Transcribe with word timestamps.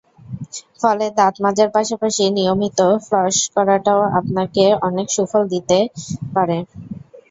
ফলে 0.79 1.05
দাঁত 1.17 1.35
মাজার 1.43 1.69
পাশাপাশি 1.75 2.23
নিয়মিত 2.37 2.79
ফ্লস 3.05 3.37
করাটাও 3.55 4.01
আপনাকে 4.19 4.63
অনেক 4.87 5.07
সুফল 5.15 5.43
দিতে 5.53 5.77
পারে। 6.35 6.57